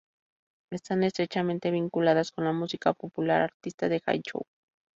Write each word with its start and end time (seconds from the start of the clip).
Están 0.71 1.03
estrechamente 1.03 1.69
vinculadas 1.69 2.31
con 2.31 2.45
la 2.45 2.53
música 2.53 2.91
popular 2.93 3.43
artista 3.43 3.87
de 3.87 3.99
Jay 3.99 4.19
Chou. 4.23 4.41